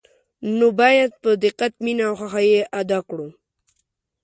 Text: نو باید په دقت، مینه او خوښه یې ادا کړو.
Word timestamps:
نو 0.57 0.67
باید 0.79 1.11
په 1.23 1.31
دقت، 1.43 1.73
مینه 1.85 2.03
او 2.09 2.15
خوښه 2.19 2.41
یې 2.51 2.61
ادا 2.79 2.99
کړو. 3.09 3.27